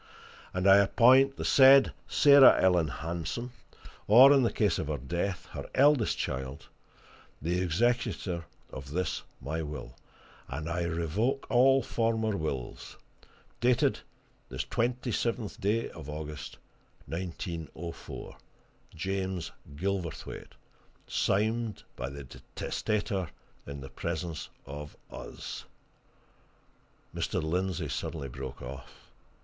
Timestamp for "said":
1.45-1.93